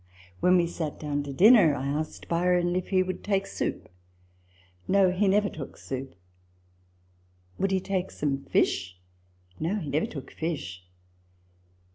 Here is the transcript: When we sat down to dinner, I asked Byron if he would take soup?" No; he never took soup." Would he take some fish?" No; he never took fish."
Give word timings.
When 0.39 0.57
we 0.57 0.65
sat 0.65 0.99
down 0.99 1.21
to 1.21 1.31
dinner, 1.31 1.75
I 1.75 1.85
asked 1.85 2.27
Byron 2.27 2.75
if 2.75 2.87
he 2.87 3.03
would 3.03 3.23
take 3.23 3.45
soup?" 3.45 3.87
No; 4.87 5.11
he 5.11 5.27
never 5.27 5.47
took 5.47 5.77
soup." 5.77 6.15
Would 7.59 7.69
he 7.69 7.79
take 7.79 8.09
some 8.09 8.43
fish?" 8.45 8.97
No; 9.59 9.75
he 9.77 9.91
never 9.91 10.07
took 10.07 10.31
fish." 10.31 10.83